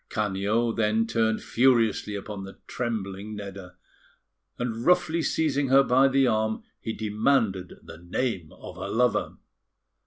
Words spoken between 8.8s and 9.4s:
lover.